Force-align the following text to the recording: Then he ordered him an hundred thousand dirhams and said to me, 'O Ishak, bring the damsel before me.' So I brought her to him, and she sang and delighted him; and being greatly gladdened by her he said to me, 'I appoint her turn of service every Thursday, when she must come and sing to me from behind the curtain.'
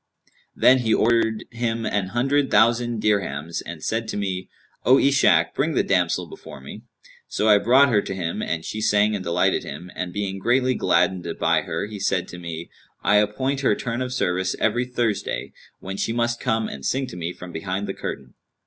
Then 0.55 0.79
he 0.79 0.95
ordered 0.95 1.45
him 1.51 1.85
an 1.85 2.07
hundred 2.07 2.49
thousand 2.49 3.03
dirhams 3.03 3.61
and 3.63 3.83
said 3.83 4.07
to 4.07 4.17
me, 4.17 4.49
'O 4.83 4.97
Ishak, 4.97 5.53
bring 5.53 5.75
the 5.75 5.83
damsel 5.83 6.25
before 6.25 6.59
me.' 6.59 6.81
So 7.27 7.47
I 7.47 7.59
brought 7.59 7.89
her 7.89 8.01
to 8.01 8.15
him, 8.15 8.41
and 8.41 8.65
she 8.65 8.81
sang 8.81 9.13
and 9.13 9.23
delighted 9.23 9.63
him; 9.63 9.91
and 9.95 10.11
being 10.11 10.39
greatly 10.39 10.73
gladdened 10.73 11.29
by 11.39 11.61
her 11.61 11.85
he 11.85 11.99
said 11.99 12.27
to 12.29 12.39
me, 12.39 12.71
'I 13.03 13.17
appoint 13.17 13.59
her 13.61 13.75
turn 13.75 14.01
of 14.01 14.11
service 14.11 14.55
every 14.59 14.85
Thursday, 14.85 15.53
when 15.81 15.97
she 15.97 16.11
must 16.13 16.39
come 16.39 16.67
and 16.67 16.83
sing 16.83 17.05
to 17.05 17.15
me 17.15 17.31
from 17.31 17.51
behind 17.51 17.85
the 17.85 17.93
curtain.' 17.93 18.33